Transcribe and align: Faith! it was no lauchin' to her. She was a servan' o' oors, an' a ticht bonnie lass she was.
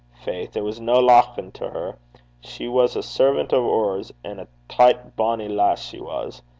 Faith! 0.25 0.57
it 0.57 0.63
was 0.63 0.81
no 0.81 0.99
lauchin' 0.99 1.51
to 1.51 1.69
her. 1.69 1.99
She 2.39 2.67
was 2.67 2.95
a 2.95 3.03
servan' 3.03 3.45
o' 3.51 3.61
oors, 3.63 4.11
an' 4.23 4.39
a 4.39 4.47
ticht 4.67 5.15
bonnie 5.15 5.47
lass 5.47 5.79
she 5.85 5.99
was. 6.01 6.41